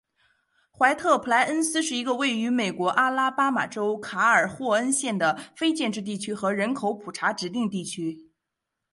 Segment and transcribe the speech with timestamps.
[0.71, 8.31] 怀特普莱恩斯是一个位于美国阿拉巴马州卡尔霍恩县的非建制地区和人口普查指定地区。